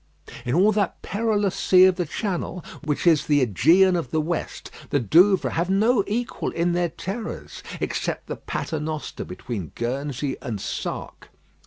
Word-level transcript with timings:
In 0.45 0.55
all 0.55 0.71
that 0.71 0.99
perilous 1.03 1.53
sea 1.55 1.85
of 1.85 1.97
the 1.97 2.07
Channel, 2.07 2.65
which 2.83 3.05
is 3.05 3.27
the 3.27 3.39
Egean 3.45 3.95
of 3.95 4.09
the 4.09 4.19
West, 4.19 4.71
the 4.89 4.99
Douvres 4.99 5.53
have 5.53 5.69
no 5.69 6.03
equal 6.07 6.49
in 6.49 6.71
their 6.71 6.89
terrors, 6.89 7.61
except 7.79 8.25
the 8.25 8.35
Paternoster 8.37 9.23
between 9.23 9.73
Guernsey 9.75 10.37
and 10.41 10.59
Sark. 10.59 11.29